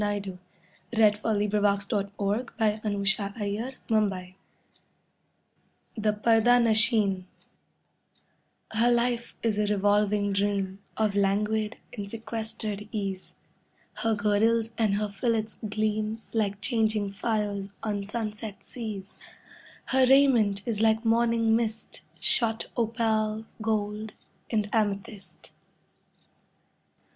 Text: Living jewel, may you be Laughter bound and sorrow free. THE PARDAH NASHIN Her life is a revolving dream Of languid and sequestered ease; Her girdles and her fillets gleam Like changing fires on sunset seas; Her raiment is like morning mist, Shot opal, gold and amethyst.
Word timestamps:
Living 0.01 0.23
jewel, 0.23 0.39
may 1.23 1.43
you 1.43 1.47
be 1.47 1.59
Laughter 1.59 2.09
bound 2.17 2.49
and 2.57 3.07
sorrow 3.07 4.09
free. 4.09 4.35
THE 5.95 6.11
PARDAH 6.13 6.59
NASHIN 6.61 7.27
Her 8.71 8.89
life 8.91 9.35
is 9.43 9.59
a 9.59 9.67
revolving 9.67 10.33
dream 10.33 10.79
Of 10.97 11.13
languid 11.13 11.77
and 11.95 12.09
sequestered 12.09 12.89
ease; 12.91 13.35
Her 13.97 14.15
girdles 14.15 14.71
and 14.75 14.95
her 14.95 15.07
fillets 15.07 15.59
gleam 15.69 16.23
Like 16.33 16.59
changing 16.61 17.11
fires 17.11 17.69
on 17.83 18.03
sunset 18.03 18.63
seas; 18.63 19.17
Her 19.85 20.07
raiment 20.07 20.67
is 20.67 20.81
like 20.81 21.05
morning 21.05 21.55
mist, 21.55 22.01
Shot 22.19 22.65
opal, 22.75 23.45
gold 23.61 24.13
and 24.49 24.67
amethyst. 24.73 25.51